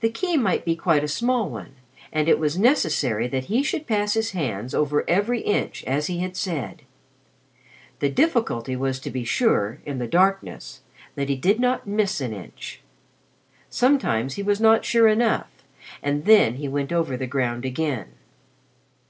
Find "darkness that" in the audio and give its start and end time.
10.06-11.30